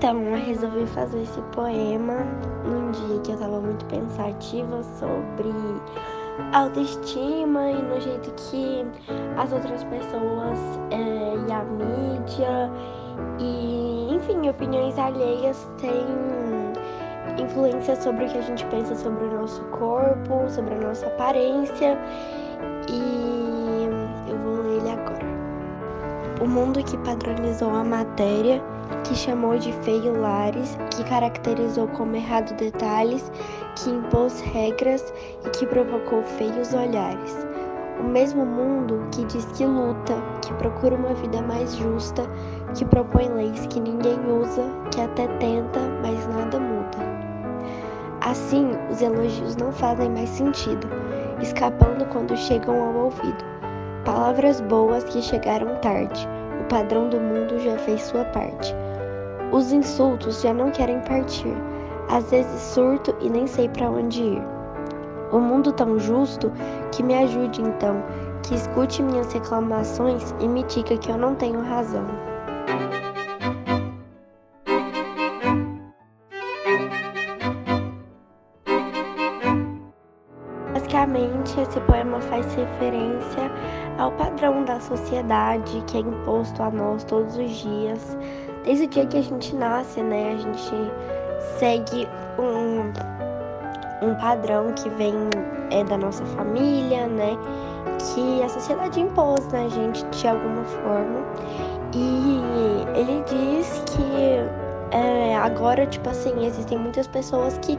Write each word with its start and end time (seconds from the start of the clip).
Então, 0.00 0.18
eu 0.22 0.34
resolvi 0.34 0.86
fazer 0.86 1.20
esse 1.20 1.42
poema 1.54 2.24
num 2.64 2.90
dia 2.90 3.20
que 3.22 3.32
eu 3.32 3.36
tava 3.36 3.60
muito 3.60 3.84
pensativa 3.84 4.82
sobre 4.82 5.52
autoestima 6.54 7.70
e 7.70 7.82
no 7.82 8.00
jeito 8.00 8.32
que 8.32 8.86
as 9.36 9.52
outras 9.52 9.84
pessoas 9.84 10.58
é, 10.90 11.36
e 11.46 11.52
a 11.52 11.64
mídia 11.64 12.70
e, 13.38 14.14
enfim, 14.14 14.48
opiniões 14.48 14.98
alheias 14.98 15.68
têm 15.76 16.06
influência 17.38 17.94
sobre 17.96 18.24
o 18.24 18.28
que 18.30 18.38
a 18.38 18.42
gente 18.42 18.64
pensa 18.68 18.94
sobre 18.94 19.22
o 19.22 19.38
nosso 19.38 19.62
corpo, 19.64 20.48
sobre 20.48 20.76
a 20.76 20.78
nossa 20.78 21.08
aparência 21.08 21.98
e 22.88 24.30
eu 24.30 24.38
vou 24.38 24.62
ler 24.62 24.78
ele 24.78 24.90
agora. 24.92 25.26
O 26.40 26.48
mundo 26.48 26.82
que 26.82 26.96
padronizou 26.96 27.68
a 27.74 27.84
matéria 27.84 28.62
que 29.04 29.14
chamou 29.14 29.58
de 29.58 29.72
feio 29.72 30.20
lares, 30.20 30.76
que 30.90 31.04
caracterizou 31.04 31.88
como 31.88 32.16
errado 32.16 32.54
detalhes, 32.56 33.30
que 33.76 33.90
impôs 33.90 34.40
regras 34.40 35.12
e 35.44 35.50
que 35.50 35.66
provocou 35.66 36.22
feios 36.22 36.72
olhares. 36.74 37.46
O 37.98 38.04
mesmo 38.04 38.44
mundo 38.46 39.06
que 39.12 39.24
diz 39.26 39.44
que 39.52 39.64
luta, 39.64 40.14
que 40.42 40.52
procura 40.54 40.96
uma 40.96 41.14
vida 41.14 41.42
mais 41.42 41.76
justa, 41.76 42.22
que 42.74 42.84
propõe 42.84 43.28
leis 43.28 43.66
que 43.66 43.80
ninguém 43.80 44.18
usa, 44.26 44.64
que 44.90 45.00
até 45.00 45.26
tenta, 45.38 45.80
mas 46.02 46.26
nada 46.28 46.58
muda. 46.58 46.98
Assim, 48.22 48.70
os 48.90 49.02
elogios 49.02 49.56
não 49.56 49.70
fazem 49.72 50.10
mais 50.10 50.30
sentido, 50.30 50.88
escapando 51.40 52.06
quando 52.06 52.36
chegam 52.36 52.82
ao 52.82 53.04
ouvido. 53.04 53.44
Palavras 54.04 54.60
boas 54.62 55.04
que 55.04 55.20
chegaram 55.20 55.76
tarde 55.76 56.26
padrão 56.70 57.08
do 57.08 57.20
mundo 57.20 57.58
já 57.58 57.76
fez 57.78 58.00
sua 58.00 58.24
parte. 58.26 58.72
Os 59.52 59.72
insultos 59.72 60.40
já 60.40 60.54
não 60.54 60.70
querem 60.70 61.00
partir. 61.00 61.52
Às 62.08 62.30
vezes 62.30 62.60
surto 62.60 63.14
e 63.20 63.28
nem 63.28 63.46
sei 63.46 63.68
para 63.68 63.90
onde 63.90 64.22
ir. 64.22 64.42
O 65.32 65.40
mundo 65.40 65.72
tão 65.72 65.98
justo 65.98 66.50
que 66.92 67.02
me 67.02 67.14
ajude 67.14 67.60
então, 67.60 68.02
que 68.44 68.54
escute 68.54 69.02
minhas 69.02 69.32
reclamações 69.32 70.34
e 70.40 70.48
me 70.48 70.62
diga 70.64 70.96
que 70.96 71.10
eu 71.10 71.18
não 71.18 71.34
tenho 71.34 71.60
razão. 71.60 72.06
Basicamente, 81.00 81.58
esse 81.58 81.80
poema 81.80 82.20
faz 82.20 82.44
referência 82.54 83.50
ao 83.96 84.12
padrão 84.12 84.64
da 84.64 84.78
sociedade 84.80 85.82
que 85.86 85.96
é 85.96 86.00
imposto 86.00 86.62
a 86.62 86.70
nós 86.70 87.04
todos 87.04 87.38
os 87.38 87.50
dias. 87.50 88.18
Desde 88.64 88.84
o 88.84 88.88
dia 88.88 89.06
que 89.06 89.16
a 89.16 89.22
gente 89.22 89.56
nasce, 89.56 90.02
né, 90.02 90.34
a 90.34 90.36
gente 90.36 90.74
segue 91.58 92.06
um, 92.38 92.92
um 94.06 94.14
padrão 94.16 94.74
que 94.74 94.90
vem 94.90 95.14
é, 95.70 95.82
da 95.84 95.96
nossa 95.96 96.22
família, 96.26 97.06
né, 97.06 97.34
que 97.98 98.42
a 98.42 98.48
sociedade 98.50 99.00
impôs 99.00 99.48
na 99.52 99.68
gente 99.68 100.04
de 100.04 100.28
alguma 100.28 100.64
forma. 100.64 101.20
E 101.94 102.42
ele 102.94 103.24
diz 103.26 103.82
que 103.86 104.70
é, 104.90 105.36
agora, 105.36 105.86
tipo 105.86 106.08
assim, 106.08 106.44
existem 106.44 106.76
muitas 106.76 107.06
pessoas 107.06 107.56
que 107.58 107.78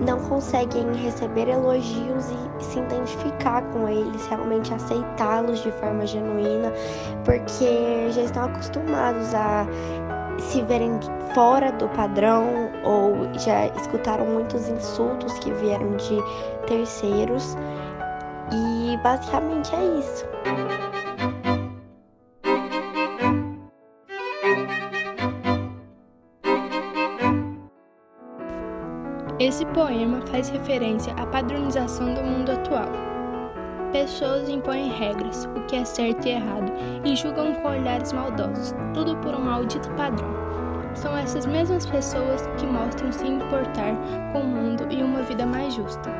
não 0.00 0.18
conseguem 0.20 0.92
receber 0.94 1.48
elogios 1.48 2.26
e 2.30 2.64
se 2.64 2.78
identificar 2.78 3.62
com 3.72 3.88
eles, 3.88 4.26
realmente 4.26 4.72
aceitá-los 4.74 5.62
de 5.62 5.70
forma 5.72 6.06
genuína, 6.06 6.72
porque 7.24 8.10
já 8.10 8.22
estão 8.22 8.44
acostumados 8.44 9.34
a 9.34 9.66
se 10.38 10.62
verem 10.62 10.98
fora 11.34 11.72
do 11.72 11.88
padrão 11.90 12.70
ou 12.84 13.32
já 13.38 13.66
escutaram 13.66 14.26
muitos 14.26 14.68
insultos 14.68 15.32
que 15.38 15.52
vieram 15.52 15.96
de 15.96 16.18
terceiros. 16.66 17.56
E 18.52 18.96
basicamente 19.02 19.74
é 19.74 19.84
isso. 19.98 20.24
Esse 29.40 29.66
poema 29.66 30.20
faz 30.30 30.48
referência 30.48 31.12
à 31.14 31.26
padronização 31.26 32.14
do 32.14 32.22
mundo 32.22 32.52
atual. 32.52 32.88
Pessoas 33.90 34.48
impõem 34.48 34.90
regras, 34.90 35.48
o 35.56 35.66
que 35.66 35.74
é 35.74 35.84
certo 35.84 36.26
e 36.26 36.30
errado, 36.30 36.72
e 37.04 37.16
julgam 37.16 37.52
com 37.54 37.68
olhares 37.68 38.12
maldosos, 38.12 38.72
tudo 38.92 39.16
por 39.16 39.34
um 39.34 39.40
maldito 39.40 39.90
padrão. 39.94 40.32
São 40.94 41.16
essas 41.16 41.46
mesmas 41.46 41.84
pessoas 41.84 42.46
que 42.58 42.66
mostram 42.66 43.10
se 43.10 43.26
importar 43.26 43.96
com 44.32 44.38
o 44.38 44.46
mundo 44.46 44.86
e 44.88 45.02
uma 45.02 45.22
vida 45.22 45.44
mais 45.44 45.74
justa. 45.74 46.10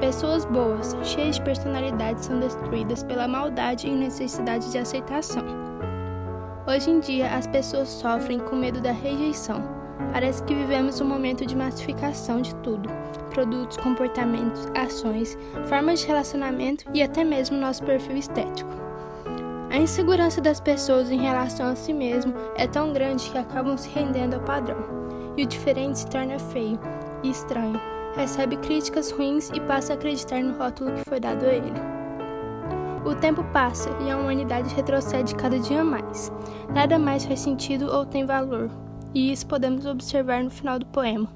Pessoas 0.00 0.46
boas, 0.46 0.96
cheias 1.02 1.36
de 1.36 1.42
personalidade, 1.42 2.24
são 2.24 2.40
destruídas 2.40 3.02
pela 3.02 3.28
maldade 3.28 3.86
e 3.86 3.94
necessidade 3.94 4.70
de 4.72 4.78
aceitação. 4.78 5.44
Hoje 6.66 6.90
em 6.90 7.00
dia, 7.00 7.28
as 7.28 7.46
pessoas 7.46 7.88
sofrem 7.88 8.38
com 8.38 8.56
medo 8.56 8.80
da 8.80 8.92
rejeição 8.92 9.76
Parece 10.12 10.42
que 10.42 10.54
vivemos 10.54 11.00
um 11.00 11.04
momento 11.04 11.44
de 11.44 11.56
massificação 11.56 12.40
de 12.40 12.54
tudo: 12.56 12.88
produtos, 13.30 13.76
comportamentos, 13.76 14.66
ações, 14.74 15.36
formas 15.68 16.00
de 16.00 16.06
relacionamento 16.06 16.84
e 16.94 17.02
até 17.02 17.22
mesmo 17.22 17.56
nosso 17.56 17.82
perfil 17.84 18.16
estético. 18.16 18.70
A 19.70 19.76
insegurança 19.76 20.40
das 20.40 20.60
pessoas 20.60 21.10
em 21.10 21.20
relação 21.20 21.66
a 21.66 21.76
si 21.76 21.92
mesmo 21.92 22.32
é 22.56 22.66
tão 22.66 22.92
grande 22.92 23.30
que 23.30 23.36
acabam 23.36 23.76
se 23.76 23.88
rendendo 23.90 24.34
ao 24.34 24.40
padrão, 24.40 24.78
e 25.36 25.44
o 25.44 25.46
diferente 25.46 26.00
se 26.00 26.06
torna 26.06 26.38
feio 26.38 26.80
e 27.22 27.30
estranho, 27.30 27.78
recebe 28.16 28.56
críticas 28.56 29.10
ruins 29.10 29.50
e 29.54 29.60
passa 29.60 29.92
a 29.92 29.96
acreditar 29.96 30.42
no 30.42 30.56
rótulo 30.56 30.92
que 30.92 31.08
foi 31.08 31.20
dado 31.20 31.44
a 31.44 31.52
ele. 31.52 31.80
O 33.04 33.14
tempo 33.14 33.44
passa 33.52 33.90
e 34.00 34.10
a 34.10 34.16
humanidade 34.16 34.74
retrocede 34.74 35.34
cada 35.34 35.58
dia 35.58 35.84
mais. 35.84 36.32
Nada 36.74 36.98
mais 36.98 37.24
faz 37.24 37.40
sentido 37.40 37.92
ou 37.92 38.04
tem 38.04 38.26
valor, 38.26 38.70
e 39.14 39.32
isso 39.32 39.46
podemos 39.46 39.86
observar 39.86 40.42
no 40.42 40.50
final 40.50 40.78
do 40.78 40.86
poema. 40.86 41.28